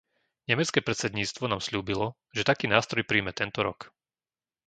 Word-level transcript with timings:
Nemecké 0.49 0.79
predsedníctvo 0.87 1.43
nám 1.51 1.61
sľúbilo, 1.67 2.07
že 2.35 2.41
taký 2.51 2.65
nástroj 2.75 3.03
prijme 3.09 3.31
tento 3.41 3.59
rok. 3.67 3.79